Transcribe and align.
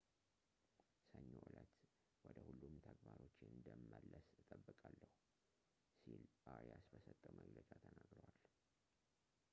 ሰኞ 1.09 1.29
ዕለት 1.47 1.71
ወደ 2.25 2.37
ሁሉም 2.47 2.73
ተግባሮቼ 2.87 3.37
እንደመለስ 3.53 4.27
እጠብቃለሁ 4.55 5.11
ሲል 5.99 6.23
አሪያስ 6.55 6.85
በሰጠው 6.93 7.33
መግለጫ 7.41 7.69
ተናግሯል 7.85 8.33